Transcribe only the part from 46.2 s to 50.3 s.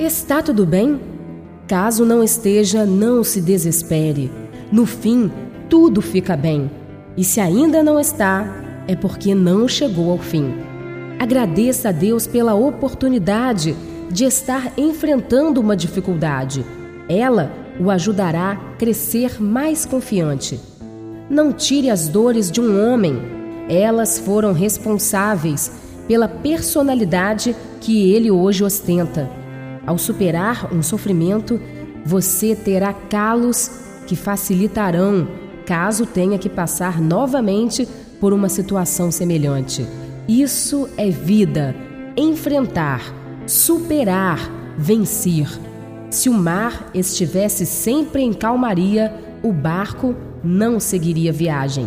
o mar estivesse sempre em calmaria, o barco